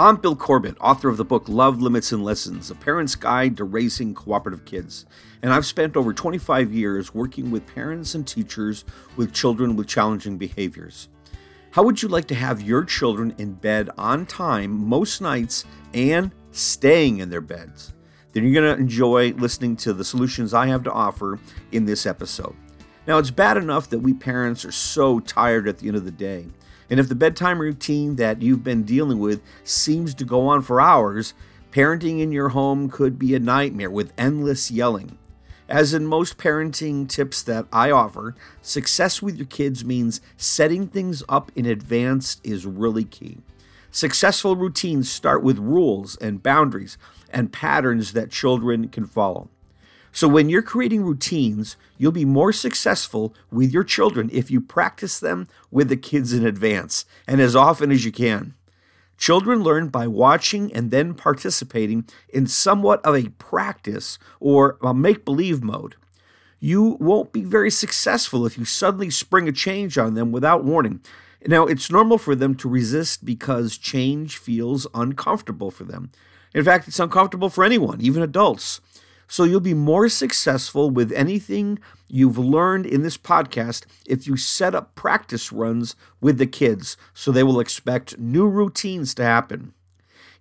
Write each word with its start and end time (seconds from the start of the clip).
I'm 0.00 0.16
Bill 0.16 0.34
Corbett, 0.34 0.78
author 0.80 1.10
of 1.10 1.18
the 1.18 1.26
book 1.26 1.46
Love, 1.46 1.82
Limits, 1.82 2.10
and 2.10 2.24
Lessons 2.24 2.70
A 2.70 2.74
Parent's 2.74 3.14
Guide 3.14 3.58
to 3.58 3.64
Raising 3.64 4.14
Cooperative 4.14 4.64
Kids. 4.64 5.04
And 5.42 5.52
I've 5.52 5.66
spent 5.66 5.94
over 5.94 6.14
25 6.14 6.72
years 6.72 7.12
working 7.12 7.50
with 7.50 7.66
parents 7.66 8.14
and 8.14 8.26
teachers 8.26 8.86
with 9.18 9.34
children 9.34 9.76
with 9.76 9.88
challenging 9.88 10.38
behaviors. 10.38 11.10
How 11.72 11.82
would 11.82 12.00
you 12.00 12.08
like 12.08 12.26
to 12.28 12.34
have 12.34 12.62
your 12.62 12.82
children 12.82 13.34
in 13.36 13.52
bed 13.52 13.90
on 13.98 14.24
time 14.24 14.70
most 14.70 15.20
nights 15.20 15.66
and 15.92 16.30
staying 16.50 17.18
in 17.18 17.28
their 17.28 17.42
beds? 17.42 17.92
Then 18.32 18.44
you're 18.44 18.54
going 18.54 18.74
to 18.74 18.80
enjoy 18.80 19.32
listening 19.32 19.76
to 19.76 19.92
the 19.92 20.02
solutions 20.02 20.54
I 20.54 20.68
have 20.68 20.82
to 20.84 20.92
offer 20.92 21.38
in 21.72 21.84
this 21.84 22.06
episode. 22.06 22.56
Now, 23.06 23.18
it's 23.18 23.30
bad 23.30 23.58
enough 23.58 23.90
that 23.90 23.98
we 23.98 24.14
parents 24.14 24.64
are 24.64 24.72
so 24.72 25.20
tired 25.20 25.68
at 25.68 25.76
the 25.76 25.88
end 25.88 25.98
of 25.98 26.06
the 26.06 26.10
day. 26.10 26.46
And 26.90 26.98
if 26.98 27.08
the 27.08 27.14
bedtime 27.14 27.60
routine 27.60 28.16
that 28.16 28.42
you've 28.42 28.64
been 28.64 28.82
dealing 28.82 29.20
with 29.20 29.40
seems 29.62 30.12
to 30.14 30.24
go 30.24 30.48
on 30.48 30.62
for 30.62 30.80
hours, 30.80 31.34
parenting 31.70 32.20
in 32.20 32.32
your 32.32 32.48
home 32.50 32.90
could 32.90 33.18
be 33.18 33.34
a 33.34 33.38
nightmare 33.38 33.90
with 33.90 34.12
endless 34.18 34.70
yelling. 34.70 35.16
As 35.68 35.94
in 35.94 36.04
most 36.04 36.36
parenting 36.36 37.08
tips 37.08 37.44
that 37.44 37.66
I 37.72 37.92
offer, 37.92 38.34
success 38.60 39.22
with 39.22 39.36
your 39.36 39.46
kids 39.46 39.84
means 39.84 40.20
setting 40.36 40.88
things 40.88 41.22
up 41.28 41.52
in 41.54 41.64
advance 41.64 42.40
is 42.42 42.66
really 42.66 43.04
key. 43.04 43.38
Successful 43.92 44.56
routines 44.56 45.08
start 45.10 45.44
with 45.44 45.58
rules 45.58 46.16
and 46.16 46.42
boundaries 46.42 46.98
and 47.32 47.52
patterns 47.52 48.14
that 48.14 48.32
children 48.32 48.88
can 48.88 49.06
follow. 49.06 49.48
So, 50.12 50.26
when 50.26 50.48
you're 50.48 50.62
creating 50.62 51.04
routines, 51.04 51.76
you'll 51.96 52.12
be 52.12 52.24
more 52.24 52.52
successful 52.52 53.34
with 53.50 53.72
your 53.72 53.84
children 53.84 54.28
if 54.32 54.50
you 54.50 54.60
practice 54.60 55.20
them 55.20 55.46
with 55.70 55.88
the 55.88 55.96
kids 55.96 56.32
in 56.32 56.44
advance 56.44 57.04
and 57.28 57.40
as 57.40 57.54
often 57.54 57.92
as 57.92 58.04
you 58.04 58.10
can. 58.10 58.54
Children 59.16 59.62
learn 59.62 59.88
by 59.88 60.06
watching 60.06 60.72
and 60.72 60.90
then 60.90 61.14
participating 61.14 62.06
in 62.30 62.46
somewhat 62.46 63.04
of 63.04 63.14
a 63.14 63.28
practice 63.30 64.18
or 64.40 64.78
a 64.82 64.94
make 64.94 65.24
believe 65.24 65.62
mode. 65.62 65.94
You 66.58 66.96
won't 66.98 67.32
be 67.32 67.42
very 67.42 67.70
successful 67.70 68.46
if 68.46 68.58
you 68.58 68.64
suddenly 68.64 69.10
spring 69.10 69.46
a 69.46 69.52
change 69.52 69.96
on 69.96 70.14
them 70.14 70.32
without 70.32 70.64
warning. 70.64 71.02
Now, 71.46 71.66
it's 71.66 71.90
normal 71.90 72.18
for 72.18 72.34
them 72.34 72.54
to 72.56 72.68
resist 72.68 73.24
because 73.24 73.78
change 73.78 74.38
feels 74.38 74.86
uncomfortable 74.92 75.70
for 75.70 75.84
them. 75.84 76.10
In 76.54 76.64
fact, 76.64 76.88
it's 76.88 76.98
uncomfortable 76.98 77.48
for 77.48 77.64
anyone, 77.64 78.00
even 78.00 78.22
adults. 78.22 78.80
So 79.30 79.44
you'll 79.44 79.60
be 79.60 79.74
more 79.74 80.08
successful 80.08 80.90
with 80.90 81.12
anything 81.12 81.78
you've 82.08 82.36
learned 82.36 82.84
in 82.84 83.02
this 83.02 83.16
podcast 83.16 83.86
if 84.04 84.26
you 84.26 84.36
set 84.36 84.74
up 84.74 84.96
practice 84.96 85.52
runs 85.52 85.94
with 86.20 86.38
the 86.38 86.48
kids 86.48 86.96
so 87.14 87.30
they 87.30 87.44
will 87.44 87.60
expect 87.60 88.18
new 88.18 88.48
routines 88.48 89.14
to 89.14 89.22
happen. 89.22 89.72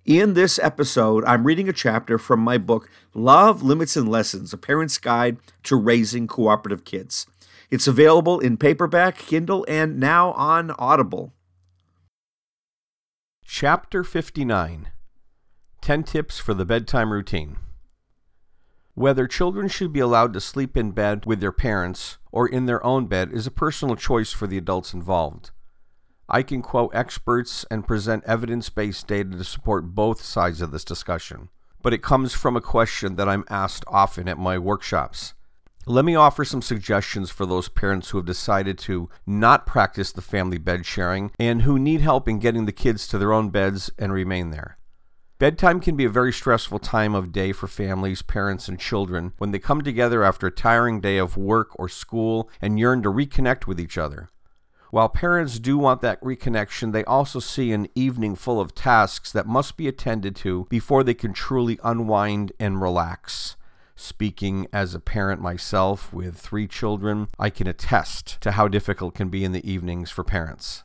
In 0.06 0.34
this 0.34 0.58
episode, 0.58 1.24
I'm 1.26 1.44
reading 1.44 1.70
a 1.70 1.74
chapter 1.74 2.18
from 2.18 2.40
my 2.40 2.58
book, 2.58 2.90
Love, 3.14 3.62
Limits, 3.62 3.96
and 3.96 4.10
Lessons 4.10 4.54
A 4.54 4.58
Parent's 4.58 4.98
Guide 4.98 5.38
to 5.64 5.76
Raising 5.76 6.26
Cooperative 6.26 6.84
Kids. 6.84 7.28
It's 7.70 7.86
available 7.86 8.40
in 8.40 8.58
paperback, 8.58 9.20
Kindle, 9.20 9.68
and 9.68 10.00
now 10.00 10.32
on 10.32 10.72
Audible. 10.80 11.32
Chapter 13.46 14.04
59 14.04 14.88
10 15.82 16.04
Tips 16.04 16.40
for 16.40 16.56
the 16.56 16.66
Bedtime 16.66 17.14
Routine. 17.14 17.58
Whether 19.00 19.28
children 19.28 19.70
should 19.70 19.94
be 19.94 20.02
allowed 20.02 20.34
to 20.34 20.42
sleep 20.42 20.76
in 20.76 20.92
bed 20.92 21.26
with 21.26 21.40
their 21.40 21.54
parents 21.54 22.18
or 22.34 22.50
in 22.50 22.66
their 22.66 22.86
own 22.86 23.06
bed 23.06 23.32
is 23.32 23.48
a 23.48 23.50
personal 23.50 23.96
choice 23.96 24.34
for 24.34 24.46
the 24.46 24.58
adults 24.58 24.94
involved. 24.94 25.52
I 26.28 26.44
can 26.44 26.62
quote 26.62 26.94
experts 26.94 27.66
and 27.72 27.88
present 27.88 28.26
evidence 28.26 28.68
based 28.68 29.08
data 29.08 29.30
to 29.30 29.44
support 29.46 29.96
both 29.96 30.22
sides 30.22 30.62
of 30.62 30.72
this 30.72 30.84
discussion, 30.84 31.48
but 31.82 31.94
it 31.94 32.04
comes 32.04 32.34
from 32.34 32.58
a 32.58 32.62
question 32.62 33.16
that 33.16 33.30
I'm 33.30 33.46
asked 33.50 33.86
often 33.88 34.28
at 34.28 34.38
my 34.38 34.58
workshops. 34.58 35.34
Let 35.86 36.04
me 36.04 36.16
offer 36.16 36.44
some 36.44 36.62
suggestions 36.62 37.30
for 37.30 37.46
those 37.46 37.70
parents 37.70 38.10
who 38.10 38.18
have 38.18 38.28
decided 38.28 38.78
to 38.80 39.10
not 39.26 39.66
practice 39.66 40.12
the 40.12 40.22
family 40.22 40.58
bed 40.58 40.86
sharing 40.86 41.32
and 41.40 41.62
who 41.62 41.80
need 41.80 42.02
help 42.02 42.28
in 42.28 42.40
getting 42.40 42.66
the 42.66 42.74
kids 42.74 43.08
to 43.08 43.18
their 43.18 43.32
own 43.32 43.50
beds 43.50 43.90
and 43.98 44.12
remain 44.12 44.50
there. 44.50 44.78
Bedtime 45.40 45.80
can 45.80 45.96
be 45.96 46.04
a 46.04 46.10
very 46.10 46.34
stressful 46.34 46.80
time 46.80 47.16
of 47.16 47.32
day 47.32 47.54
for 47.54 47.68
families, 47.68 48.22
parents, 48.22 48.68
and 48.68 48.78
children 48.78 49.32
when 49.38 49.52
they 49.52 49.58
come 49.58 49.82
together 49.82 50.22
after 50.22 50.48
a 50.48 50.52
tiring 50.52 51.00
day 51.00 51.18
of 51.18 51.38
work 51.38 51.70
or 51.80 51.88
school 51.88 52.50
and 52.62 52.78
yearn 52.78 53.02
to 53.04 53.10
reconnect 53.10 53.66
with 53.66 53.80
each 53.80 53.98
other. 53.98 54.28
While 54.92 55.08
parents 55.08 55.58
do 55.58 55.78
want 55.78 56.02
that 56.02 56.22
reconnection, 56.22 56.92
they 56.92 57.06
also 57.06 57.40
see 57.40 57.72
an 57.72 57.88
evening 57.96 58.36
full 58.36 58.60
of 58.60 58.76
tasks 58.76 59.32
that 59.32 59.48
must 59.48 59.78
be 59.78 59.88
attended 59.88 60.36
to 60.38 60.68
before 60.70 61.06
they 61.06 61.14
can 61.14 61.32
truly 61.32 61.80
unwind 61.86 62.52
and 62.60 62.82
relax. 62.82 63.56
Speaking 63.96 64.68
as 64.74 64.94
a 64.94 65.00
parent 65.00 65.42
myself 65.42 66.12
with 66.12 66.38
three 66.38 66.68
children, 66.68 67.30
I 67.40 67.50
can 67.50 67.66
attest 67.66 68.42
to 68.42 68.52
how 68.52 68.68
difficult 68.68 69.16
it 69.16 69.18
can 69.18 69.30
be 69.30 69.46
in 69.46 69.54
the 69.54 69.72
evenings 69.72 70.12
for 70.12 70.26
parents. 70.26 70.84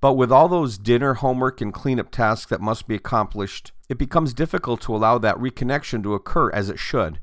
But 0.00 0.14
with 0.14 0.30
all 0.30 0.48
those 0.48 0.78
dinner, 0.78 1.14
homework, 1.14 1.60
and 1.60 1.72
cleanup 1.72 2.10
tasks 2.10 2.50
that 2.50 2.60
must 2.60 2.86
be 2.86 2.94
accomplished, 2.94 3.72
it 3.88 3.98
becomes 3.98 4.34
difficult 4.34 4.80
to 4.82 4.94
allow 4.94 5.18
that 5.18 5.36
reconnection 5.36 6.02
to 6.02 6.14
occur 6.14 6.50
as 6.50 6.68
it 6.68 6.78
should. 6.78 7.20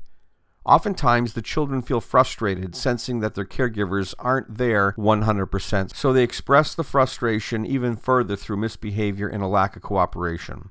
Oftentimes, 0.66 1.34
the 1.34 1.42
children 1.42 1.82
feel 1.82 2.00
frustrated, 2.00 2.74
sensing 2.74 3.20
that 3.20 3.34
their 3.34 3.44
caregivers 3.44 4.14
aren't 4.18 4.56
there 4.56 4.92
100%, 4.92 5.94
so 5.94 6.12
they 6.12 6.22
express 6.22 6.74
the 6.74 6.82
frustration 6.82 7.66
even 7.66 7.96
further 7.96 8.34
through 8.34 8.56
misbehavior 8.56 9.28
and 9.28 9.42
a 9.42 9.46
lack 9.46 9.76
of 9.76 9.82
cooperation. 9.82 10.70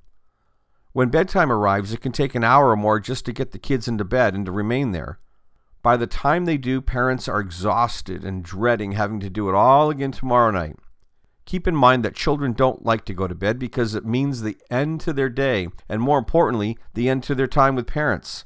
When 0.93 1.09
bedtime 1.09 1.51
arrives, 1.51 1.93
it 1.93 2.01
can 2.01 2.11
take 2.11 2.33
an 2.33 2.43
hour 2.43 2.69
or 2.69 2.75
more 2.75 2.99
just 2.99 3.25
to 3.25 3.33
get 3.33 3.51
the 3.51 3.59
kids 3.59 3.87
into 3.87 4.03
bed 4.03 4.33
and 4.33 4.45
to 4.47 4.51
remain 4.51 4.91
there. 4.91 5.19
By 5.83 5.97
the 5.97 6.07
time 6.07 6.45
they 6.45 6.57
do, 6.57 6.81
parents 6.81 7.27
are 7.27 7.39
exhausted 7.39 8.23
and 8.23 8.43
dreading 8.43 8.93
having 8.93 9.19
to 9.19 9.29
do 9.29 9.47
it 9.47 9.55
all 9.55 9.89
again 9.89 10.11
tomorrow 10.11 10.49
night. 10.49 10.77
Keep 11.45 11.67
in 11.67 11.75
mind 11.75 12.03
that 12.03 12.15
children 12.15 12.53
don't 12.53 12.85
like 12.85 13.05
to 13.05 13.13
go 13.13 13.27
to 13.27 13.35
bed 13.35 13.59
because 13.59 13.95
it 13.95 14.05
means 14.05 14.41
the 14.41 14.57
end 14.71 15.01
to 15.01 15.13
their 15.13 15.29
day, 15.29 15.67
and 15.89 16.01
more 16.01 16.17
importantly, 16.17 16.77
the 16.93 17.09
end 17.09 17.23
to 17.23 17.35
their 17.35 17.47
time 17.47 17.75
with 17.75 17.87
parents. 17.87 18.45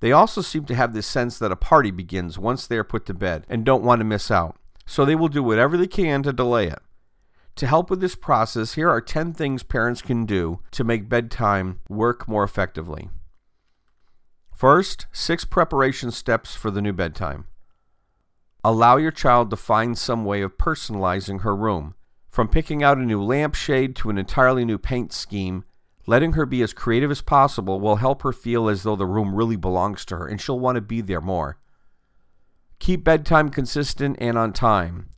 They 0.00 0.12
also 0.12 0.40
seem 0.40 0.64
to 0.64 0.74
have 0.74 0.94
this 0.94 1.06
sense 1.06 1.38
that 1.38 1.52
a 1.52 1.56
party 1.56 1.90
begins 1.90 2.38
once 2.38 2.66
they 2.66 2.78
are 2.78 2.84
put 2.84 3.04
to 3.06 3.14
bed 3.14 3.44
and 3.48 3.64
don't 3.64 3.84
want 3.84 4.00
to 4.00 4.04
miss 4.04 4.30
out, 4.30 4.56
so 4.86 5.04
they 5.04 5.14
will 5.14 5.28
do 5.28 5.42
whatever 5.42 5.76
they 5.76 5.86
can 5.86 6.22
to 6.22 6.32
delay 6.32 6.66
it. 6.68 6.80
To 7.56 7.66
help 7.66 7.90
with 7.90 8.00
this 8.00 8.14
process, 8.14 8.74
here 8.74 8.88
are 8.88 9.02
10 9.02 9.34
things 9.34 9.62
parents 9.62 10.00
can 10.00 10.24
do 10.24 10.60
to 10.70 10.84
make 10.84 11.10
bedtime 11.10 11.80
work 11.90 12.26
more 12.26 12.42
effectively. 12.42 13.10
First, 14.50 15.06
six 15.12 15.44
preparation 15.44 16.10
steps 16.10 16.54
for 16.54 16.70
the 16.70 16.80
new 16.80 16.92
bedtime. 16.94 17.46
Allow 18.64 18.96
your 18.96 19.10
child 19.10 19.50
to 19.50 19.56
find 19.56 19.96
some 19.96 20.24
way 20.24 20.42
of 20.42 20.58
personalizing 20.58 21.40
her 21.42 21.56
room. 21.56 21.94
From 22.30 22.48
picking 22.48 22.82
out 22.82 22.96
a 22.96 23.02
new 23.02 23.22
lampshade 23.22 23.96
to 23.96 24.10
an 24.10 24.16
entirely 24.16 24.64
new 24.64 24.78
paint 24.78 25.12
scheme, 25.12 25.64
letting 26.06 26.34
her 26.34 26.46
be 26.46 26.62
as 26.62 26.72
creative 26.72 27.10
as 27.10 27.22
possible 27.22 27.80
will 27.80 27.96
help 27.96 28.22
her 28.22 28.32
feel 28.32 28.68
as 28.68 28.84
though 28.84 28.96
the 28.96 29.06
room 29.06 29.34
really 29.34 29.56
belongs 29.56 30.04
to 30.06 30.16
her 30.16 30.26
and 30.26 30.40
she'll 30.40 30.58
want 30.58 30.76
to 30.76 30.80
be 30.80 31.00
there 31.00 31.20
more. 31.20 31.58
Keep 32.78 33.04
bedtime 33.04 33.50
consistent 33.50 34.16
and 34.20 34.38
on 34.38 34.52
time. 34.52 35.10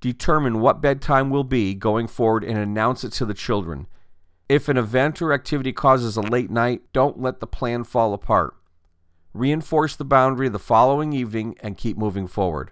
Determine 0.00 0.60
what 0.60 0.80
bedtime 0.80 1.28
will 1.28 1.44
be 1.44 1.74
going 1.74 2.06
forward 2.06 2.44
and 2.44 2.56
announce 2.56 3.04
it 3.04 3.12
to 3.12 3.26
the 3.26 3.34
children. 3.34 3.86
If 4.48 4.68
an 4.68 4.78
event 4.78 5.20
or 5.20 5.32
activity 5.32 5.72
causes 5.72 6.16
a 6.16 6.22
late 6.22 6.50
night, 6.50 6.82
don't 6.92 7.20
let 7.20 7.40
the 7.40 7.46
plan 7.46 7.84
fall 7.84 8.14
apart. 8.14 8.54
Reinforce 9.34 9.96
the 9.96 10.04
boundary 10.04 10.48
the 10.48 10.58
following 10.58 11.12
evening 11.12 11.56
and 11.60 11.76
keep 11.76 11.98
moving 11.98 12.26
forward. 12.26 12.70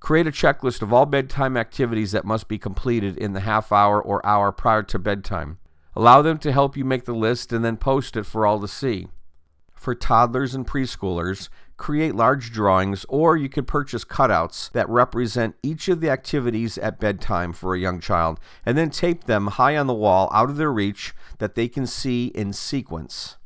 Create 0.00 0.26
a 0.26 0.32
checklist 0.32 0.80
of 0.80 0.92
all 0.92 1.06
bedtime 1.06 1.56
activities 1.56 2.12
that 2.12 2.24
must 2.24 2.48
be 2.48 2.58
completed 2.58 3.16
in 3.16 3.32
the 3.32 3.40
half 3.40 3.72
hour 3.72 4.00
or 4.00 4.24
hour 4.24 4.52
prior 4.52 4.82
to 4.84 4.98
bedtime. 4.98 5.58
Allow 5.96 6.22
them 6.22 6.38
to 6.38 6.52
help 6.52 6.76
you 6.76 6.84
make 6.84 7.04
the 7.04 7.14
list 7.14 7.52
and 7.52 7.64
then 7.64 7.76
post 7.76 8.16
it 8.16 8.24
for 8.24 8.46
all 8.46 8.60
to 8.60 8.68
see. 8.68 9.08
For 9.74 9.94
toddlers 9.94 10.54
and 10.54 10.66
preschoolers, 10.66 11.48
create 11.76 12.14
large 12.14 12.52
drawings 12.52 13.04
or 13.08 13.36
you 13.36 13.48
can 13.48 13.64
purchase 13.64 14.04
cutouts 14.04 14.70
that 14.72 14.88
represent 14.88 15.56
each 15.62 15.88
of 15.88 16.00
the 16.00 16.10
activities 16.10 16.78
at 16.78 17.00
bedtime 17.00 17.52
for 17.52 17.74
a 17.74 17.78
young 17.78 18.00
child 18.00 18.40
and 18.66 18.76
then 18.76 18.90
tape 18.90 19.24
them 19.24 19.46
high 19.46 19.76
on 19.76 19.86
the 19.86 19.94
wall 19.94 20.28
out 20.32 20.50
of 20.50 20.56
their 20.56 20.72
reach 20.72 21.14
that 21.38 21.54
they 21.54 21.68
can 21.68 21.86
see 21.86 22.26
in 22.28 22.52
sequence. 22.52 23.36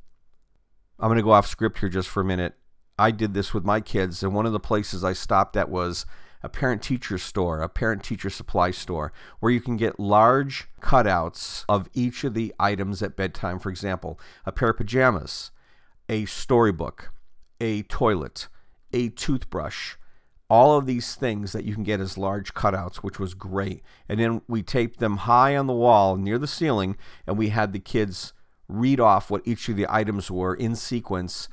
I'm 0.99 1.09
going 1.09 1.17
to 1.17 1.23
go 1.23 1.33
off 1.33 1.47
script 1.47 1.79
here 1.81 1.89
just 1.89 2.09
for 2.09 2.21
a 2.21 2.25
minute. 2.25 2.55
I 2.99 3.11
did 3.11 3.35
this 3.35 3.53
with 3.53 3.65
my 3.65 3.81
kids, 3.81 4.23
and 4.23 4.35
one 4.35 4.47
of 4.47 4.53
the 4.53 4.61
places 4.61 5.03
I 5.03 5.15
stopped 5.15 5.57
at 5.57 5.69
was 5.69 6.07
a 6.43 6.49
parent 6.49 6.83
teacher 6.83 7.19
store, 7.19 7.61
a 7.61 7.69
parent 7.69 8.03
teacher 8.03 8.31
supply 8.31 8.71
store, 8.71 9.13
where 9.41 9.53
you 9.53 9.61
can 9.61 9.77
get 9.77 10.01
large 10.01 10.69
cutouts 10.81 11.65
of 11.69 11.89
each 11.95 12.25
of 12.25 12.35
the 12.35 12.55
items 12.59 13.03
at 13.03 13.17
bedtime. 13.17 13.59
For 13.59 13.71
example, 13.71 14.19
a 14.45 14.53
pair 14.53 14.71
of 14.71 14.77
pajamas, 14.77 15.51
a 16.09 16.25
storybook, 16.27 17.13
a 17.61 17.83
toilet, 17.85 18.49
a 18.93 19.09
toothbrush, 19.11 19.95
all 20.51 20.77
of 20.77 20.85
these 20.85 21.15
things 21.15 21.53
that 21.53 21.65
you 21.65 21.75
can 21.75 21.83
get 21.83 22.01
as 22.01 22.19
large 22.19 22.53
cutouts, 22.53 22.97
which 22.97 23.19
was 23.19 23.33
great. 23.33 23.83
And 24.09 24.21
then 24.21 24.43
we 24.49 24.63
taped 24.63 24.99
them 24.99 25.19
high 25.19 25.57
on 25.57 25.67
the 25.67 25.73
wall 25.73 26.17
near 26.17 26.39
the 26.39 26.47
ceiling, 26.47 26.99
and 27.27 27.39
we 27.39 27.49
had 27.49 27.73
the 27.73 27.79
kids 27.79 28.35
read 28.69 29.01
off 29.01 29.31
what 29.31 29.47
each 29.47 29.69
of 29.69 29.77
the 29.77 29.87
items 29.89 30.31
were 30.31 30.55
in 30.55 30.77
sequence. 30.77 31.49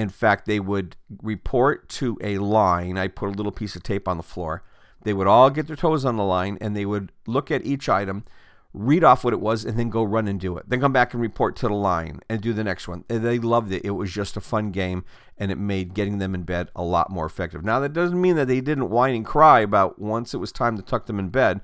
In 0.00 0.08
fact, 0.08 0.46
they 0.46 0.60
would 0.60 0.96
report 1.22 1.88
to 1.90 2.18
a 2.22 2.38
line. 2.38 2.98
I 2.98 3.08
put 3.08 3.28
a 3.28 3.32
little 3.32 3.52
piece 3.52 3.76
of 3.76 3.82
tape 3.82 4.08
on 4.08 4.16
the 4.16 4.22
floor. 4.22 4.62
They 5.02 5.12
would 5.12 5.26
all 5.26 5.50
get 5.50 5.66
their 5.66 5.76
toes 5.76 6.04
on 6.04 6.16
the 6.16 6.24
line 6.24 6.58
and 6.60 6.76
they 6.76 6.84
would 6.84 7.12
look 7.26 7.50
at 7.50 7.64
each 7.64 7.88
item 7.88 8.24
read 8.72 9.02
off 9.02 9.24
what 9.24 9.32
it 9.32 9.40
was, 9.40 9.64
and 9.64 9.78
then 9.78 9.90
go 9.90 10.02
run 10.02 10.28
and 10.28 10.38
do 10.38 10.56
it. 10.56 10.68
Then 10.68 10.80
come 10.80 10.92
back 10.92 11.12
and 11.12 11.20
report 11.20 11.56
to 11.56 11.68
the 11.68 11.74
line 11.74 12.20
and 12.28 12.40
do 12.40 12.52
the 12.52 12.64
next 12.64 12.86
one. 12.86 13.04
And 13.08 13.24
they 13.24 13.38
loved 13.38 13.72
it. 13.72 13.84
It 13.84 13.90
was 13.90 14.12
just 14.12 14.36
a 14.36 14.40
fun 14.40 14.70
game, 14.70 15.04
and 15.36 15.50
it 15.50 15.58
made 15.58 15.94
getting 15.94 16.18
them 16.18 16.34
in 16.34 16.44
bed 16.44 16.70
a 16.76 16.82
lot 16.82 17.10
more 17.10 17.26
effective. 17.26 17.64
Now, 17.64 17.80
that 17.80 17.92
doesn't 17.92 18.20
mean 18.20 18.36
that 18.36 18.48
they 18.48 18.60
didn't 18.60 18.90
whine 18.90 19.14
and 19.14 19.26
cry 19.26 19.60
about 19.60 19.98
once 19.98 20.34
it 20.34 20.38
was 20.38 20.52
time 20.52 20.76
to 20.76 20.82
tuck 20.82 21.06
them 21.06 21.18
in 21.18 21.30
bed, 21.30 21.60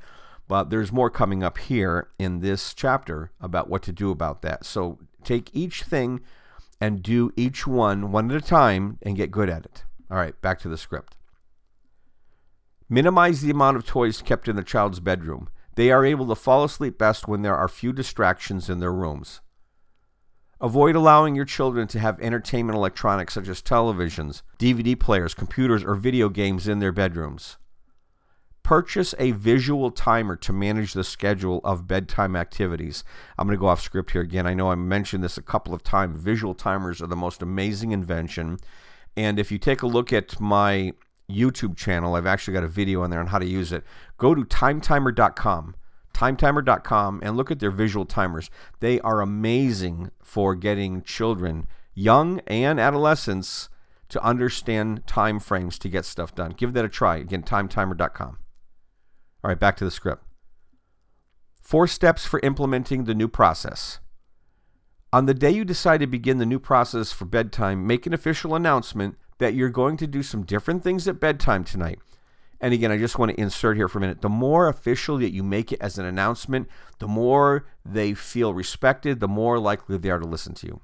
but 0.49 0.71
there's 0.71 0.93
more 0.93 1.11
coming 1.11 1.43
up 1.43 1.59
here 1.59 2.09
in 2.19 2.41
this 2.41 2.75
chapter 2.75 3.31
about 3.41 3.69
what 3.69 3.83
to 3.85 3.93
do 3.93 4.11
about 4.11 4.43
that. 4.43 4.65
So 4.65 4.99
take 5.23 5.51
each 5.53 5.83
thing 5.85 6.21
and 6.81 7.03
do 7.03 7.33
each 7.37 7.67
one 7.67 8.13
one 8.13 8.31
at 8.31 8.37
a 8.37 8.41
time 8.41 8.99
and 9.03 9.17
get 9.17 9.31
good 9.31 9.49
at 9.49 9.65
it. 9.65 9.85
All 10.11 10.17
right, 10.17 10.41
back 10.41 10.59
to 10.61 10.69
the 10.69 10.79
script. 10.79 11.17
Minimize 12.89 13.41
the 13.41 13.51
amount 13.51 13.77
of 13.77 13.85
toys 13.85 14.23
kept 14.23 14.49
in 14.49 14.57
the 14.57 14.63
child's 14.63 15.01
bedroom. 15.01 15.49
They 15.75 15.91
are 15.91 16.05
able 16.05 16.27
to 16.29 16.35
fall 16.35 16.65
asleep 16.65 16.97
best 16.97 17.27
when 17.27 17.43
there 17.43 17.57
are 17.57 17.69
few 17.69 17.93
distractions 17.93 18.71
in 18.71 18.81
their 18.81 18.93
rooms. 18.93 19.41
Avoid 20.61 20.97
allowing 20.97 21.35
your 21.35 21.45
children 21.45 21.87
to 21.89 21.99
have 21.99 22.19
entertainment 22.21 22.77
electronics 22.77 23.35
such 23.35 23.49
as 23.49 23.61
televisions, 23.61 24.43
DVD 24.59 24.99
players, 24.99 25.35
computers, 25.35 25.85
or 25.85 25.95
video 25.95 26.31
games 26.31 26.67
in 26.67 26.79
their 26.79 26.93
bedrooms. 26.93 27.59
Purchase 28.67 29.15
a 29.21 29.31
visual 29.31 29.93
timer 29.93 30.35
to 30.35 30.53
manage 30.53 30.93
the 30.93 31.05
schedule 31.05 31.61
of 31.63 31.87
bedtime 31.87 32.35
activities. 32.35 33.05
I'm 33.39 33.47
going 33.47 33.57
to 33.57 33.61
go 33.61 33.69
off 33.69 33.81
script 33.81 34.11
here 34.11 34.23
again. 34.23 34.45
I 34.45 34.55
know 34.55 34.73
I 34.73 34.75
mentioned 34.75 35.23
this 35.23 35.39
a 35.39 35.43
couple 35.43 35.73
of 35.73 35.85
times. 35.85 36.21
Visual 36.21 36.53
timers 36.53 37.01
are 37.01 37.07
the 37.07 37.15
most 37.15 37.43
amazing 37.43 37.93
invention. 37.93 38.59
And 39.17 39.39
if 39.39 39.53
you 39.53 39.59
take 39.59 39.83
a 39.83 39.87
look 39.87 40.13
at 40.13 40.41
my 40.41 40.95
YouTube 41.29 41.77
channel. 41.77 42.15
I've 42.15 42.27
actually 42.27 42.55
got 42.55 42.65
a 42.65 42.69
video 42.69 43.03
on 43.03 43.11
there 43.11 43.21
on 43.21 43.29
how 43.29 43.39
to 43.39 43.47
use 43.47 43.73
it. 43.73 43.85
Go 44.19 44.35
to 44.35 44.43
timetimer.com, 44.43 45.75
timetimer.com, 46.15 47.21
and 47.23 47.37
look 47.37 47.51
at 47.51 47.59
their 47.59 47.71
visual 47.71 48.07
timers. 48.07 48.51
They 48.81 49.01
are 49.01 49.21
amazing 49.21 50.11
for 50.23 50.55
getting 50.55 51.03
children, 51.03 51.67
young 51.95 52.41
and 52.47 52.79
adolescents, 52.81 53.69
to 54.09 54.23
understand 54.23 55.05
time 55.07 55.41
frames 55.41 55.79
to 55.81 55.89
get 55.89 56.05
stuff 56.05 56.35
done. 56.35 56.53
Give 56.53 56.73
that 56.75 56.85
a 56.85 56.89
try. 56.89 57.17
Again, 57.17 57.43
timetimer.com. 57.43 58.39
All 59.45 59.49
right, 59.49 59.59
back 59.59 59.77
to 59.77 59.85
the 59.85 59.91
script. 59.91 60.23
Four 61.61 61.87
steps 61.87 62.25
for 62.27 62.41
implementing 62.43 63.05
the 63.05 63.15
new 63.15 63.29
process. 63.29 64.01
On 65.13 65.27
the 65.27 65.35
day 65.35 65.51
you 65.51 65.65
decide 65.65 66.01
to 66.01 66.07
begin 66.07 66.39
the 66.39 66.47
new 66.47 66.59
process 66.59 67.13
for 67.13 67.25
bedtime, 67.25 67.87
make 67.87 68.07
an 68.07 68.15
official 68.15 68.55
announcement 68.55 69.17
that 69.39 69.55
you're 69.55 69.69
going 69.69 69.97
to 69.97 70.07
do 70.07 70.23
some 70.23 70.43
different 70.43 70.83
things 70.83 71.07
at 71.07 71.21
bedtime 71.21 71.65
tonight. 71.65 71.99
And 72.61 72.73
again, 72.73 72.91
I 72.91 72.99
just 72.99 73.19
want 73.19 73.31
to 73.33 73.41
insert 73.41 73.77
here 73.77 73.89
for 73.89 73.99
a 73.99 74.01
minute. 74.01 74.23
The 74.23 74.29
more 74.29 74.69
official 74.69 75.19
that 75.19 75.33
you 75.33 75.43
make 75.43 75.73
it 75.73 75.81
as 75.81 75.99
an 75.99 76.07
announcement, 76.07 76.69
the 76.99 77.09
more 77.09 77.67
they 77.85 78.15
feel 78.15 78.55
respected, 78.55 79.21
the 79.21 79.29
more 79.29 79.59
likely 79.59 79.99
they 79.99 80.11
are 80.11 80.19
to 80.19 80.27
listen 80.27 80.55
to 80.55 80.67
you. 80.67 80.81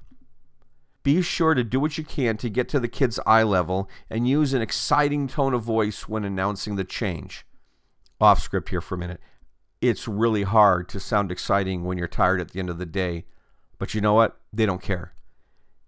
Be 1.01 1.21
sure 1.21 1.53
to 1.53 1.63
do 1.63 1.79
what 1.79 1.97
you 1.97 2.03
can 2.03 2.37
to 2.37 2.49
get 2.49 2.69
to 2.69 2.79
the 2.79 2.87
kid's 2.87 3.19
eye 3.25 3.43
level 3.43 3.89
and 4.09 4.27
use 4.27 4.53
an 4.53 4.61
exciting 4.61 5.27
tone 5.27 5.53
of 5.53 5.63
voice 5.63 6.07
when 6.07 6.23
announcing 6.23 6.75
the 6.75 6.83
change. 6.83 7.45
Off 8.23 8.39
script 8.39 8.69
here 8.69 8.81
for 8.81 8.95
a 8.95 8.97
minute. 8.97 9.21
It's 9.81 10.07
really 10.07 10.43
hard 10.43 10.89
to 10.89 10.99
sound 10.99 11.31
exciting 11.31 11.83
when 11.83 11.97
you're 11.97 12.07
tired 12.07 12.41
at 12.41 12.51
the 12.51 12.59
end 12.59 12.69
of 12.69 12.79
the 12.79 12.85
day, 12.85 13.25
but 13.77 13.93
you 13.93 14.01
know 14.01 14.13
what? 14.13 14.39
They 14.51 14.65
don't 14.65 14.81
care 14.81 15.13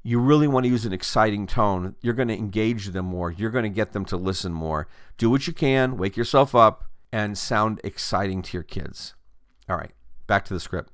you 0.06 0.20
really 0.20 0.48
want 0.48 0.64
to 0.64 0.70
use 0.70 0.86
an 0.86 0.94
exciting 0.94 1.48
tone, 1.48 1.96
you're 2.00 2.14
going 2.14 2.28
to 2.28 2.38
engage 2.38 2.90
them 2.90 3.06
more. 3.08 3.32
You're 3.32 3.50
going 3.50 3.64
to 3.64 3.70
get 3.70 3.92
them 3.92 4.06
to 4.06 4.18
listen 4.18 4.54
more. 4.54 4.88
Do 5.18 5.32
what 5.32 5.48
you 5.48 5.52
can, 5.52 5.98
wake 5.98 6.16
yourself 6.16 6.54
up, 6.54 6.84
and 7.12 7.36
sound 7.36 7.82
exciting 7.84 8.44
to 8.44 8.54
your 8.56 8.64
kids. 8.64 9.16
All 9.68 9.76
right, 9.76 9.94
back 10.28 10.46
to 10.46 10.54
the 10.54 10.60
script. 10.60 10.92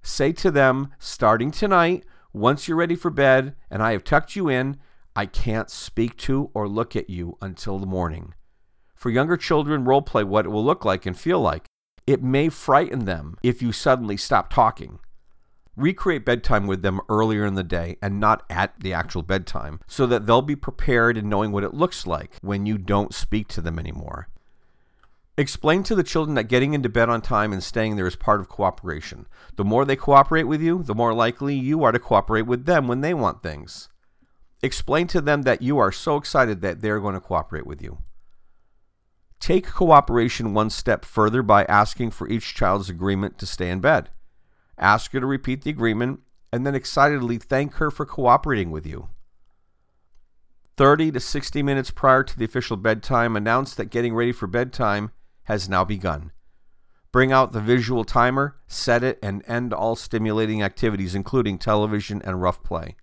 Say 0.00 0.32
to 0.32 0.50
them, 0.50 0.94
starting 0.98 1.50
tonight, 1.50 2.06
once 2.32 2.66
you're 2.66 2.78
ready 2.78 2.96
for 2.96 3.10
bed 3.10 3.56
and 3.70 3.82
I 3.82 3.92
have 3.92 4.04
tucked 4.04 4.34
you 4.34 4.48
in, 4.48 4.78
I 5.14 5.26
can't 5.26 5.68
speak 5.68 6.16
to 6.18 6.50
or 6.54 6.66
look 6.66 6.96
at 6.96 7.10
you 7.10 7.36
until 7.42 7.78
the 7.78 7.84
morning. 7.84 8.32
For 9.00 9.10
younger 9.10 9.36
children, 9.36 9.84
role 9.84 10.02
play 10.02 10.22
what 10.22 10.46
it 10.46 10.50
will 10.50 10.64
look 10.64 10.84
like 10.84 11.06
and 11.06 11.18
feel 11.18 11.40
like. 11.40 11.64
It 12.06 12.22
may 12.22 12.48
frighten 12.48 13.06
them 13.06 13.36
if 13.42 13.60
you 13.60 13.72
suddenly 13.72 14.16
stop 14.16 14.52
talking 14.52 15.00
recreate 15.80 16.24
bedtime 16.24 16.66
with 16.66 16.82
them 16.82 17.00
earlier 17.08 17.44
in 17.44 17.54
the 17.54 17.64
day 17.64 17.96
and 18.02 18.20
not 18.20 18.44
at 18.50 18.78
the 18.80 18.92
actual 18.92 19.22
bedtime 19.22 19.80
so 19.86 20.06
that 20.06 20.26
they'll 20.26 20.42
be 20.42 20.56
prepared 20.56 21.16
in 21.16 21.28
knowing 21.28 21.52
what 21.52 21.64
it 21.64 21.74
looks 21.74 22.06
like 22.06 22.36
when 22.42 22.66
you 22.66 22.76
don't 22.78 23.14
speak 23.14 23.48
to 23.48 23.60
them 23.60 23.78
anymore. 23.78 24.28
Explain 25.38 25.82
to 25.84 25.94
the 25.94 26.02
children 26.02 26.34
that 26.34 26.44
getting 26.44 26.74
into 26.74 26.88
bed 26.88 27.08
on 27.08 27.22
time 27.22 27.52
and 27.52 27.62
staying 27.62 27.96
there 27.96 28.06
is 28.06 28.16
part 28.16 28.40
of 28.40 28.48
cooperation. 28.48 29.26
The 29.56 29.64
more 29.64 29.84
they 29.84 29.96
cooperate 29.96 30.44
with 30.44 30.60
you, 30.60 30.82
the 30.82 30.94
more 30.94 31.14
likely 31.14 31.54
you 31.54 31.82
are 31.82 31.92
to 31.92 31.98
cooperate 31.98 32.46
with 32.46 32.66
them 32.66 32.86
when 32.86 33.00
they 33.00 33.14
want 33.14 33.42
things. 33.42 33.88
Explain 34.62 35.06
to 35.08 35.22
them 35.22 35.42
that 35.42 35.62
you 35.62 35.78
are 35.78 35.92
so 35.92 36.16
excited 36.16 36.60
that 36.60 36.82
they're 36.82 37.00
going 37.00 37.14
to 37.14 37.20
cooperate 37.20 37.66
with 37.66 37.80
you. 37.80 37.98
Take 39.40 39.66
cooperation 39.66 40.54
one 40.54 40.70
step 40.70 41.04
further 41.04 41.42
by 41.42 41.64
asking 41.64 42.12
for 42.12 42.28
each 42.28 42.54
child's 42.54 42.88
agreement 42.88 43.38
to 43.38 43.46
stay 43.46 43.70
in 43.70 43.80
bed 43.80 44.10
ask 44.80 45.12
her 45.12 45.20
to 45.20 45.26
repeat 45.26 45.62
the 45.62 45.70
agreement, 45.70 46.20
and 46.52 46.66
then 46.66 46.74
excitedly 46.74 47.38
thank 47.38 47.74
her 47.74 47.90
for 47.90 48.06
cooperating 48.06 48.70
with 48.70 48.86
you. 48.86 49.08
30 50.76 51.12
to 51.12 51.20
60 51.20 51.62
minutes 51.62 51.90
prior 51.90 52.24
to 52.24 52.36
the 52.36 52.44
official 52.44 52.76
bedtime, 52.76 53.36
announce 53.36 53.74
that 53.74 53.90
getting 53.90 54.14
ready 54.14 54.32
for 54.32 54.46
bedtime 54.46 55.10
has 55.44 55.68
now 55.68 55.84
begun. 55.84 56.32
Bring 57.12 57.32
out 57.32 57.52
the 57.52 57.60
visual 57.60 58.04
timer, 58.04 58.56
set 58.66 59.02
it, 59.02 59.18
and 59.22 59.44
end 59.46 59.74
all 59.74 59.94
stimulating 59.94 60.62
activities, 60.62 61.14
including 61.14 61.58
television 61.58 62.22
and 62.24 62.40
rough 62.40 62.62
play. 62.62 62.96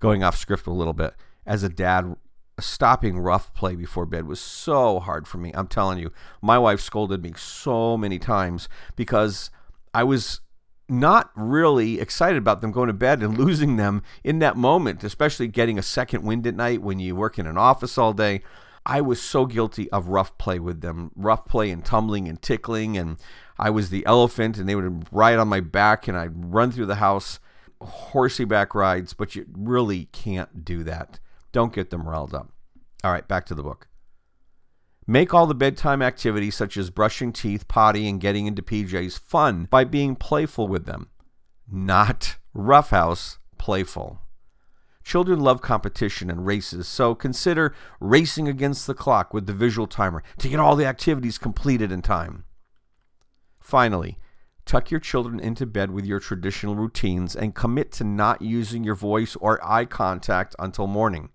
Going 0.00 0.22
off 0.22 0.36
script 0.36 0.66
a 0.66 0.72
little 0.72 0.92
bit. 0.92 1.14
As 1.46 1.62
a 1.62 1.68
dad, 1.68 2.16
stopping 2.60 3.18
rough 3.18 3.52
play 3.54 3.74
before 3.74 4.06
bed 4.06 4.26
was 4.26 4.40
so 4.40 5.00
hard 5.00 5.26
for 5.26 5.38
me. 5.38 5.52
I'm 5.54 5.66
telling 5.66 5.98
you, 5.98 6.12
my 6.40 6.58
wife 6.58 6.80
scolded 6.80 7.22
me 7.22 7.32
so 7.36 7.96
many 7.96 8.18
times 8.18 8.68
because 8.96 9.50
I 9.94 10.04
was 10.04 10.40
not 10.88 11.30
really 11.36 12.00
excited 12.00 12.36
about 12.36 12.60
them 12.60 12.72
going 12.72 12.88
to 12.88 12.92
bed 12.92 13.22
and 13.22 13.38
losing 13.44 13.76
them 13.76 14.02
in 14.24 14.40
that 14.40 14.56
moment, 14.56 15.04
especially 15.04 15.48
getting 15.48 15.78
a 15.78 15.82
second 15.82 16.24
wind 16.24 16.46
at 16.46 16.54
night 16.54 16.82
when 16.82 16.98
you 16.98 17.14
work 17.14 17.38
in 17.38 17.46
an 17.46 17.56
office 17.56 17.96
all 17.96 18.12
day. 18.12 18.42
I 18.84 19.00
was 19.00 19.22
so 19.22 19.46
guilty 19.46 19.90
of 19.90 20.08
rough 20.08 20.36
play 20.38 20.58
with 20.58 20.80
them, 20.80 21.12
rough 21.14 21.44
play 21.44 21.70
and 21.70 21.84
tumbling 21.84 22.28
and 22.28 22.40
tickling. 22.40 22.96
And 22.96 23.18
I 23.58 23.70
was 23.70 23.90
the 23.90 24.04
elephant, 24.06 24.56
and 24.56 24.68
they 24.68 24.74
would 24.74 25.06
ride 25.12 25.38
on 25.38 25.48
my 25.48 25.60
back, 25.60 26.08
and 26.08 26.16
I'd 26.16 26.52
run 26.52 26.72
through 26.72 26.86
the 26.86 26.96
house, 26.96 27.40
horsey 27.80 28.44
back 28.44 28.74
rides. 28.74 29.12
But 29.12 29.36
you 29.36 29.46
really 29.52 30.06
can't 30.06 30.64
do 30.64 30.82
that. 30.84 31.20
Don't 31.52 31.72
get 31.72 31.90
them 31.90 32.08
riled 32.08 32.34
up. 32.34 32.52
All 33.02 33.12
right, 33.12 33.26
back 33.26 33.46
to 33.46 33.54
the 33.54 33.62
book. 33.62 33.88
Make 35.06 35.34
all 35.34 35.46
the 35.46 35.54
bedtime 35.54 36.02
activities, 36.02 36.54
such 36.54 36.76
as 36.76 36.90
brushing 36.90 37.32
teeth, 37.32 37.66
potty, 37.66 38.08
and 38.08 38.20
getting 38.20 38.46
into 38.46 38.62
PJs, 38.62 39.18
fun 39.18 39.66
by 39.70 39.84
being 39.84 40.14
playful 40.14 40.68
with 40.68 40.84
them. 40.84 41.08
Not 41.70 42.36
roughhouse, 42.54 43.38
playful. 43.58 44.20
Children 45.02 45.40
love 45.40 45.62
competition 45.62 46.30
and 46.30 46.46
races, 46.46 46.86
so 46.86 47.14
consider 47.14 47.74
racing 47.98 48.46
against 48.46 48.86
the 48.86 48.94
clock 48.94 49.34
with 49.34 49.46
the 49.46 49.52
visual 49.52 49.86
timer 49.86 50.22
to 50.38 50.48
get 50.48 50.60
all 50.60 50.76
the 50.76 50.86
activities 50.86 51.38
completed 51.38 51.90
in 51.90 52.02
time. 52.02 52.44
Finally, 53.58 54.18
tuck 54.66 54.90
your 54.90 55.00
children 55.00 55.40
into 55.40 55.66
bed 55.66 55.90
with 55.90 56.04
your 56.04 56.20
traditional 56.20 56.76
routines 56.76 57.34
and 57.34 57.54
commit 57.54 57.90
to 57.92 58.04
not 58.04 58.42
using 58.42 58.84
your 58.84 58.94
voice 58.94 59.34
or 59.36 59.58
eye 59.66 59.86
contact 59.86 60.54
until 60.58 60.86
morning. 60.86 61.30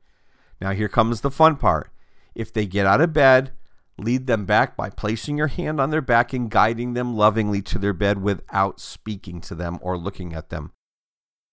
Now, 0.62 0.72
here 0.72 0.90
comes 0.90 1.22
the 1.22 1.32
fun 1.32 1.58
part. 1.58 1.90
If 2.34 2.52
they 2.52 2.66
get 2.66 2.86
out 2.86 3.02
of 3.02 3.14
bed, 3.14 3.52
Lead 3.98 4.28
them 4.28 4.46
back 4.46 4.76
by 4.76 4.90
placing 4.90 5.38
your 5.38 5.48
hand 5.48 5.80
on 5.80 5.90
their 5.90 6.02
back 6.02 6.34
and 6.34 6.52
guiding 6.52 6.94
them 6.94 7.16
lovingly 7.16 7.62
to 7.62 7.80
their 7.80 7.94
bed 7.94 8.22
without 8.22 8.80
speaking 8.80 9.40
to 9.40 9.56
them 9.56 9.80
or 9.82 9.98
looking 9.98 10.34
at 10.34 10.50
them. 10.50 10.72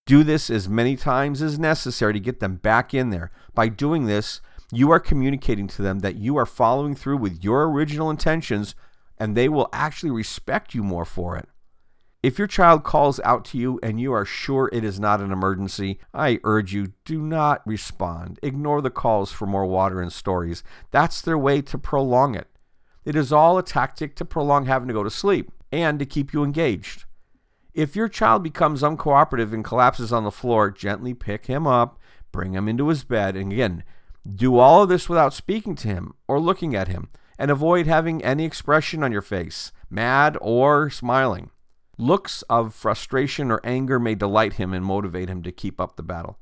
Do 0.07 0.25
this 0.25 0.51
as 0.51 0.69
many 0.69 0.97
times 0.97 1.41
as 1.41 1.59
necessary 1.59 2.13
to 2.15 2.21
get 2.21 2.41
them 2.41 2.57
back 2.57 2.93
in 2.93 3.11
there. 3.11 3.31
By 3.55 3.69
doing 3.69 4.07
this, 4.07 4.41
you 4.73 4.91
are 4.91 4.99
communicating 4.99 5.69
to 5.69 5.83
them 5.83 6.01
that 6.01 6.17
you 6.17 6.37
are 6.37 6.47
following 6.47 6.97
through 6.97 7.19
with 7.19 7.45
your 7.45 7.71
original 7.71 8.11
intentions 8.11 8.75
and 9.19 9.37
they 9.37 9.49
will 9.49 9.69
actually 9.73 10.11
respect 10.11 10.75
you 10.75 10.83
more 10.83 11.05
for 11.05 11.37
it. 11.37 11.49
If 12.23 12.39
your 12.39 12.47
child 12.47 12.85
calls 12.85 13.19
out 13.25 13.45
to 13.47 13.59
you 13.59 13.81
and 13.83 14.01
you 14.01 14.13
are 14.13 14.25
sure 14.25 14.71
it 14.73 14.85
is 14.85 15.01
not 15.01 15.21
an 15.21 15.33
emergency, 15.33 15.99
I 16.15 16.39
urge 16.45 16.73
you 16.73 16.93
do 17.05 17.21
not 17.21 17.67
respond. 17.67 18.39
Ignore 18.45 18.81
the 18.81 18.91
calls 18.91 19.33
for 19.33 19.47
more 19.47 19.67
water 19.67 20.01
and 20.01 20.13
stories. 20.13 20.63
That's 20.93 21.21
their 21.21 21.37
way 21.37 21.63
to 21.63 21.79
prolong 21.79 22.37
it. 22.37 22.47
It 23.05 23.17
is 23.17 23.33
all 23.33 23.59
a 23.59 23.63
tactic 23.65 24.15
to 24.17 24.25
prolong 24.25 24.67
having 24.67 24.87
to 24.87 24.95
go 24.95 25.03
to 25.03 25.11
sleep 25.11 25.51
and 25.73 25.99
to 25.99 26.07
keep 26.07 26.33
you 26.33 26.45
engaged. 26.45 27.07
If 27.75 27.97
your 27.97 28.09
child 28.09 28.45
becomes 28.45 28.83
uncooperative 28.83 29.53
and 29.53 29.65
collapses 29.65 30.13
on 30.13 30.23
the 30.23 30.31
floor, 30.31 30.71
gently 30.71 31.15
pick 31.15 31.47
him 31.47 31.67
up, 31.67 31.99
bring 32.31 32.53
him 32.53 32.69
into 32.69 32.87
his 32.87 33.03
bed, 33.03 33.35
and 33.35 33.51
again, 33.51 33.83
do 34.33 34.59
all 34.59 34.85
of 34.85 34.89
this 34.89 35.09
without 35.09 35.35
speaking 35.35 35.75
to 35.75 35.89
him 35.89 36.13
or 36.29 36.39
looking 36.39 36.77
at 36.77 36.87
him, 36.87 37.09
and 37.37 37.51
avoid 37.51 37.89
having 37.89 38.23
any 38.23 38.45
expression 38.45 39.03
on 39.03 39.11
your 39.11 39.23
face, 39.23 39.73
mad 39.91 40.39
or 40.41 40.89
smiling. 40.89 41.51
Looks 41.99 42.43
of 42.43 42.75
frustration 42.75 43.51
or 43.51 43.61
anger 43.65 43.99
may 43.99 44.15
delight 44.15 44.55
him 44.55 44.73
and 44.73 44.85
motivate 44.85 45.29
him 45.29 45.43
to 45.43 45.53
keep 45.53 45.81
up 45.81 45.97
the 45.97 46.03
battle. 46.03 46.39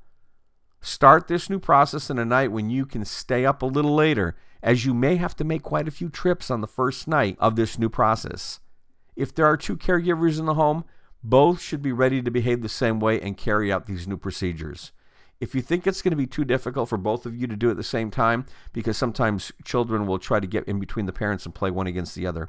Start 0.81 1.29
this 1.29 1.51
new 1.51 1.59
process 1.59 2.09
in 2.09 2.19
a 2.19 2.25
night 2.25 2.53
when 2.53 2.71
you 2.71 2.87
can 2.87 3.05
stay 3.05 3.45
up 3.45 3.61
a 3.61 3.67
little 3.67 3.95
later, 3.95 4.37
as 4.63 4.85
you 4.85 4.95
may 4.95 5.17
have 5.17 5.37
to 5.37 5.45
make 5.45 5.63
quite 5.63 5.89
a 5.89 5.91
few 5.91 6.09
trips 6.09 6.51
on 6.51 6.61
the 6.61 6.67
first 6.67 7.09
night 7.09 7.37
of 7.39 7.57
this 7.57 7.79
new 7.79 7.89
process. 7.89 8.61
If 9.17 9.35
there 9.35 9.47
are 9.47 9.57
two 9.57 9.77
caregivers 9.77 10.39
in 10.39 10.47
the 10.47 10.55
home, 10.55 10.85
both 11.23 11.61
should 11.61 11.83
be 11.83 11.93
ready 11.93 12.23
to 12.23 12.31
behave 12.31 12.63
the 12.63 12.69
same 12.69 13.01
way 13.01 13.21
and 13.21 13.37
carry 13.37 13.71
out 13.71 13.87
these 13.87 14.07
new 14.07 14.17
procedures. 14.17 14.93
If 15.41 15.55
you 15.55 15.63
think 15.63 15.87
it's 15.87 16.01
going 16.01 16.13
to 16.13 16.17
be 16.17 16.27
too 16.27 16.45
difficult 16.45 16.89
for 16.89 16.97
both 16.97 17.27
of 17.27 17.37
you 17.37 17.47
to 17.47 17.57
do 17.57 17.71
at 17.71 17.77
the 17.77 17.83
same 17.83 18.11
time, 18.11 18.47
because 18.73 18.97
sometimes 18.97 19.53
children 19.65 20.07
will 20.07 20.19
try 20.19 20.39
to 20.39 20.47
get 20.47 20.65
in 20.65 20.79
between 20.79 21.07
the 21.07 21.13
parents 21.13 21.45
and 21.45 21.55
play 21.55 21.71
one 21.71 21.87
against 21.87 22.15
the 22.15 22.27
other. 22.27 22.49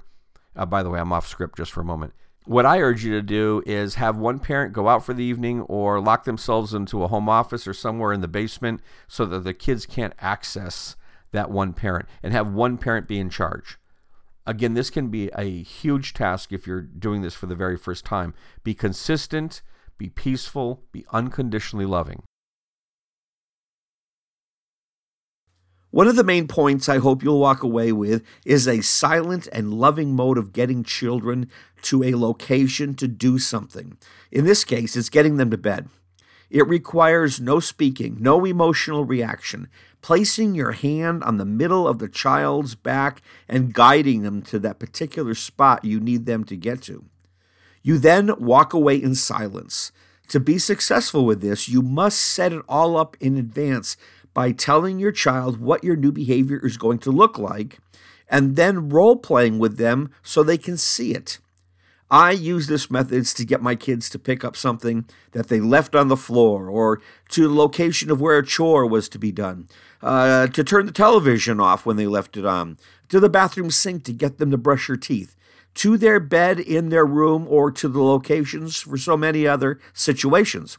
Uh, 0.55 0.65
by 0.65 0.83
the 0.83 0.89
way, 0.89 0.99
I'm 0.99 1.11
off 1.11 1.27
script 1.27 1.57
just 1.57 1.71
for 1.71 1.81
a 1.81 1.85
moment. 1.85 2.13
What 2.45 2.65
I 2.65 2.79
urge 2.79 3.05
you 3.05 3.11
to 3.13 3.21
do 3.21 3.61
is 3.67 3.95
have 3.95 4.17
one 4.17 4.39
parent 4.39 4.73
go 4.73 4.87
out 4.87 5.05
for 5.05 5.13
the 5.13 5.23
evening 5.23 5.61
or 5.61 6.01
lock 6.01 6.23
themselves 6.23 6.73
into 6.73 7.03
a 7.03 7.07
home 7.07 7.29
office 7.29 7.67
or 7.67 7.73
somewhere 7.73 8.11
in 8.11 8.21
the 8.21 8.27
basement 8.27 8.81
so 9.07 9.25
that 9.27 9.43
the 9.43 9.53
kids 9.53 9.85
can't 9.85 10.13
access 10.19 10.95
that 11.31 11.51
one 11.51 11.73
parent 11.73 12.07
and 12.23 12.33
have 12.33 12.51
one 12.51 12.79
parent 12.79 13.07
be 13.07 13.19
in 13.19 13.29
charge. 13.29 13.77
Again, 14.47 14.73
this 14.73 14.89
can 14.89 15.09
be 15.09 15.29
a 15.37 15.61
huge 15.61 16.13
task 16.13 16.51
if 16.51 16.65
you're 16.65 16.81
doing 16.81 17.21
this 17.21 17.35
for 17.35 17.45
the 17.45 17.55
very 17.55 17.77
first 17.77 18.05
time. 18.05 18.33
Be 18.63 18.73
consistent, 18.73 19.61
be 19.99 20.09
peaceful, 20.09 20.81
be 20.91 21.05
unconditionally 21.11 21.85
loving. 21.85 22.23
One 25.91 26.07
of 26.07 26.15
the 26.15 26.23
main 26.23 26.47
points 26.47 26.87
I 26.87 26.99
hope 26.99 27.21
you'll 27.21 27.39
walk 27.39 27.63
away 27.63 27.91
with 27.91 28.23
is 28.45 28.65
a 28.65 28.79
silent 28.79 29.49
and 29.51 29.73
loving 29.73 30.15
mode 30.15 30.37
of 30.37 30.53
getting 30.53 30.85
children 30.85 31.49
to 31.83 32.01
a 32.01 32.15
location 32.15 32.93
to 32.95 33.09
do 33.09 33.37
something. 33.37 33.97
In 34.31 34.45
this 34.45 34.63
case, 34.63 34.95
it's 34.95 35.09
getting 35.09 35.35
them 35.35 35.51
to 35.51 35.57
bed. 35.57 35.89
It 36.49 36.65
requires 36.65 37.41
no 37.41 37.59
speaking, 37.59 38.17
no 38.21 38.45
emotional 38.45 39.03
reaction, 39.03 39.67
placing 40.01 40.55
your 40.55 40.71
hand 40.71 41.25
on 41.25 41.37
the 41.37 41.45
middle 41.45 41.85
of 41.85 41.99
the 41.99 42.09
child's 42.09 42.73
back 42.73 43.21
and 43.49 43.73
guiding 43.73 44.21
them 44.21 44.41
to 44.43 44.59
that 44.59 44.79
particular 44.79 45.33
spot 45.33 45.83
you 45.83 45.99
need 45.99 46.25
them 46.25 46.45
to 46.45 46.55
get 46.55 46.81
to. 46.83 47.03
You 47.83 47.97
then 47.97 48.31
walk 48.39 48.73
away 48.73 48.95
in 48.95 49.15
silence. 49.15 49.91
To 50.29 50.39
be 50.39 50.57
successful 50.57 51.25
with 51.25 51.41
this, 51.41 51.67
you 51.67 51.81
must 51.81 52.21
set 52.21 52.53
it 52.53 52.63
all 52.69 52.95
up 52.95 53.17
in 53.19 53.35
advance 53.35 53.97
by 54.33 54.51
telling 54.51 54.99
your 54.99 55.11
child 55.11 55.59
what 55.59 55.83
your 55.83 55.95
new 55.95 56.11
behavior 56.11 56.59
is 56.65 56.77
going 56.77 56.99
to 56.99 57.11
look 57.11 57.37
like 57.37 57.79
and 58.31 58.55
then 58.55 58.89
role 58.89 59.17
playing 59.17 59.59
with 59.59 59.77
them 59.77 60.09
so 60.23 60.41
they 60.41 60.57
can 60.57 60.77
see 60.77 61.13
it. 61.13 61.37
I 62.09 62.31
use 62.31 62.67
this 62.67 62.91
methods 62.91 63.33
to 63.35 63.45
get 63.45 63.61
my 63.61 63.75
kids 63.75 64.09
to 64.09 64.19
pick 64.19 64.43
up 64.43 64.57
something 64.57 65.05
that 65.31 65.47
they 65.47 65.61
left 65.61 65.95
on 65.95 66.09
the 66.09 66.17
floor 66.17 66.69
or 66.69 67.01
to 67.29 67.47
the 67.47 67.53
location 67.53 68.11
of 68.11 68.19
where 68.19 68.37
a 68.37 68.45
chore 68.45 68.85
was 68.85 69.07
to 69.09 69.19
be 69.19 69.31
done, 69.31 69.69
uh, 70.01 70.47
to 70.47 70.63
turn 70.63 70.87
the 70.87 70.91
television 70.91 71.61
off 71.61 71.85
when 71.85 71.95
they 71.95 72.07
left 72.07 72.35
it 72.35 72.45
on, 72.45 72.77
to 73.07 73.21
the 73.21 73.29
bathroom 73.29 73.71
sink 73.71 74.03
to 74.03 74.13
get 74.13 74.39
them 74.39 74.51
to 74.51 74.57
brush 74.57 74.87
their 74.87 74.97
teeth, 74.97 75.37
to 75.75 75.97
their 75.97 76.19
bed 76.19 76.59
in 76.59 76.89
their 76.89 77.05
room, 77.05 77.45
or 77.49 77.71
to 77.71 77.87
the 77.87 78.03
locations 78.03 78.81
for 78.81 78.97
so 78.97 79.15
many 79.15 79.47
other 79.47 79.79
situations. 79.93 80.77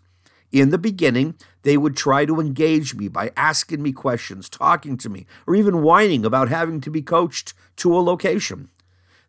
In 0.53 0.69
the 0.69 0.79
beginning, 0.79 1.35
they 1.63 1.79
would 1.79 1.97
try 1.97 2.27
to 2.27 2.39
engage 2.39 2.95
me 2.95 3.09
by 3.09 3.33
asking 3.37 3.83
me 3.83 3.93
questions, 3.93 4.51
talking 4.51 4.99
to 4.99 5.09
me, 5.09 5.27
or 5.47 5.55
even 5.55 5.83
whining 5.83 6.27
about 6.27 6.51
having 6.51 6.81
to 6.83 6.91
be 6.91 7.01
coached 7.01 7.55
to 7.77 7.97
a 7.97 8.01
location. 8.01 8.69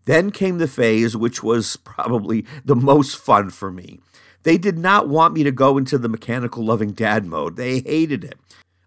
Then 0.06 0.32
came 0.32 0.58
the 0.58 0.68
phase 0.68 1.15
which 1.15 1.42
was 1.42 1.77
probably 1.84 2.46
the 2.65 2.75
most 2.75 3.15
fun 3.15 3.50
for 3.50 3.72
me. 3.72 4.01
They 4.44 4.58
did 4.58 4.77
not 4.77 5.08
want 5.08 5.34
me 5.34 5.44
to 5.44 5.51
go 5.51 5.77
into 5.77 5.98
the 5.98 6.10
mechanical 6.10 6.65
loving 6.65 6.92
dad 6.92 7.25
mode. 7.25 7.56
They 7.56 7.80
hated 7.80 8.25
it. 8.25 8.38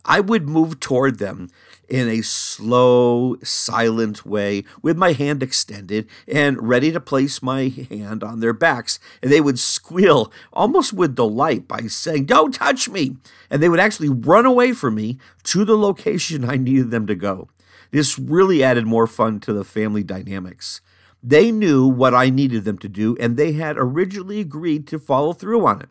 I 0.06 0.20
would 0.20 0.48
move 0.48 0.78
toward 0.80 1.18
them 1.18 1.50
in 1.88 2.08
a 2.08 2.22
slow, 2.22 3.36
silent 3.42 4.24
way 4.24 4.64
with 4.82 4.96
my 4.96 5.12
hand 5.12 5.42
extended 5.42 6.08
and 6.26 6.68
ready 6.68 6.90
to 6.92 7.00
place 7.00 7.42
my 7.42 7.68
hand 7.90 8.24
on 8.24 8.40
their 8.40 8.52
backs. 8.52 8.98
And 9.22 9.30
they 9.30 9.40
would 9.40 9.58
squeal 9.58 10.32
almost 10.52 10.92
with 10.92 11.16
delight 11.16 11.68
by 11.68 11.82
saying, 11.82 12.26
Don't 12.26 12.54
touch 12.54 12.88
me. 12.88 13.16
And 13.50 13.62
they 13.62 13.68
would 13.68 13.80
actually 13.80 14.08
run 14.08 14.46
away 14.46 14.72
from 14.72 14.94
me 14.94 15.18
to 15.44 15.64
the 15.64 15.76
location 15.76 16.44
I 16.48 16.56
needed 16.56 16.90
them 16.90 17.06
to 17.08 17.14
go. 17.14 17.48
This 17.90 18.18
really 18.18 18.62
added 18.62 18.86
more 18.86 19.06
fun 19.06 19.40
to 19.40 19.52
the 19.52 19.64
family 19.64 20.02
dynamics. 20.02 20.80
They 21.22 21.50
knew 21.50 21.86
what 21.86 22.14
I 22.14 22.30
needed 22.30 22.64
them 22.64 22.78
to 22.78 22.88
do, 22.88 23.16
and 23.18 23.36
they 23.36 23.52
had 23.52 23.76
originally 23.78 24.40
agreed 24.40 24.86
to 24.88 24.98
follow 24.98 25.32
through 25.32 25.66
on 25.66 25.82
it. 25.82 25.88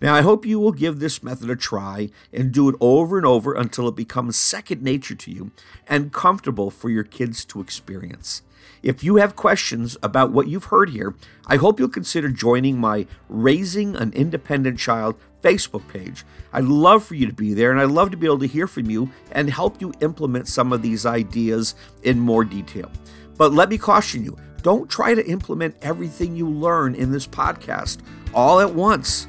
Now, 0.00 0.14
I 0.14 0.20
hope 0.20 0.44
you 0.44 0.60
will 0.60 0.72
give 0.72 0.98
this 0.98 1.22
method 1.22 1.48
a 1.48 1.56
try 1.56 2.10
and 2.32 2.52
do 2.52 2.68
it 2.68 2.76
over 2.80 3.16
and 3.16 3.26
over 3.26 3.54
until 3.54 3.88
it 3.88 3.96
becomes 3.96 4.36
second 4.36 4.82
nature 4.82 5.14
to 5.14 5.30
you 5.30 5.52
and 5.88 6.12
comfortable 6.12 6.70
for 6.70 6.90
your 6.90 7.04
kids 7.04 7.44
to 7.46 7.60
experience. 7.60 8.42
If 8.82 9.02
you 9.02 9.16
have 9.16 9.36
questions 9.36 9.96
about 10.02 10.32
what 10.32 10.48
you've 10.48 10.64
heard 10.64 10.90
here, 10.90 11.14
I 11.46 11.56
hope 11.56 11.80
you'll 11.80 11.88
consider 11.88 12.28
joining 12.28 12.78
my 12.78 13.06
Raising 13.28 13.96
an 13.96 14.12
Independent 14.12 14.78
Child 14.78 15.16
Facebook 15.42 15.88
page. 15.88 16.24
I'd 16.52 16.64
love 16.64 17.02
for 17.02 17.14
you 17.14 17.26
to 17.26 17.32
be 17.32 17.54
there, 17.54 17.70
and 17.70 17.80
I'd 17.80 17.88
love 17.88 18.10
to 18.10 18.16
be 18.18 18.26
able 18.26 18.40
to 18.40 18.46
hear 18.46 18.66
from 18.66 18.90
you 18.90 19.10
and 19.32 19.48
help 19.48 19.80
you 19.80 19.92
implement 20.00 20.46
some 20.46 20.72
of 20.72 20.82
these 20.82 21.06
ideas 21.06 21.74
in 22.02 22.20
more 22.20 22.44
detail. 22.44 22.90
But 23.38 23.52
let 23.52 23.70
me 23.70 23.78
caution 23.78 24.24
you 24.24 24.36
don't 24.62 24.90
try 24.90 25.14
to 25.14 25.26
implement 25.26 25.76
everything 25.80 26.36
you 26.36 26.48
learn 26.48 26.94
in 26.94 27.12
this 27.12 27.26
podcast 27.26 27.98
all 28.34 28.60
at 28.60 28.74
once. 28.74 29.26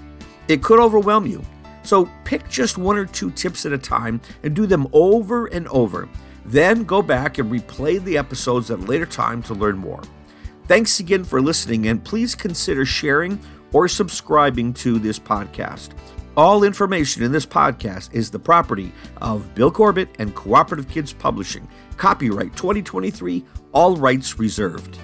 It 0.47 0.63
could 0.63 0.79
overwhelm 0.79 1.25
you. 1.25 1.43
So 1.83 2.09
pick 2.25 2.49
just 2.49 2.77
one 2.77 2.97
or 2.97 3.05
two 3.05 3.31
tips 3.31 3.65
at 3.65 3.71
a 3.71 3.77
time 3.77 4.19
and 4.43 4.55
do 4.55 4.65
them 4.65 4.87
over 4.91 5.47
and 5.47 5.67
over. 5.69 6.09
Then 6.45 6.83
go 6.83 7.01
back 7.01 7.37
and 7.37 7.51
replay 7.51 8.03
the 8.03 8.17
episodes 8.17 8.71
at 8.71 8.79
a 8.79 8.83
later 8.83 9.05
time 9.05 9.41
to 9.43 9.53
learn 9.53 9.77
more. 9.77 10.01
Thanks 10.67 10.99
again 10.99 11.23
for 11.23 11.41
listening, 11.41 11.87
and 11.87 12.03
please 12.03 12.35
consider 12.35 12.85
sharing 12.85 13.39
or 13.71 13.87
subscribing 13.87 14.73
to 14.73 14.99
this 14.99 15.19
podcast. 15.19 15.89
All 16.35 16.63
information 16.63 17.23
in 17.23 17.31
this 17.31 17.45
podcast 17.45 18.13
is 18.13 18.29
the 18.29 18.39
property 18.39 18.91
of 19.21 19.55
Bill 19.55 19.71
Corbett 19.71 20.09
and 20.19 20.35
Cooperative 20.35 20.89
Kids 20.89 21.11
Publishing. 21.11 21.67
Copyright 21.97 22.55
2023, 22.55 23.43
all 23.71 23.97
rights 23.97 24.37
reserved. 24.37 24.99